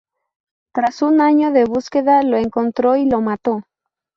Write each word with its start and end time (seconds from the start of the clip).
Tras 0.73 1.03
un 1.03 1.21
año 1.21 1.51
de 1.51 1.65
búsqueda, 1.65 2.23
lo 2.23 2.35
encontró 2.37 2.95
y 2.95 3.07
lo 3.07 3.21
mató. 3.21 3.61